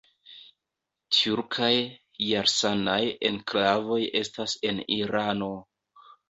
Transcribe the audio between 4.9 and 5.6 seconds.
Irano.